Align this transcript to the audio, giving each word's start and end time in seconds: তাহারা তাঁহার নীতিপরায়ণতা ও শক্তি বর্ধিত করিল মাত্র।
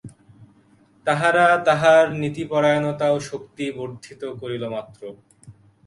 তাহারা 1.07 1.45
তাঁহার 1.65 2.05
নীতিপরায়ণতা 2.21 3.07
ও 3.11 3.17
শক্তি 3.29 3.65
বর্ধিত 3.77 4.21
করিল 4.41 4.63
মাত্র। 4.67 5.01